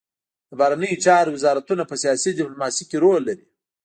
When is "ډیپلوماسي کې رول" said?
2.37-3.21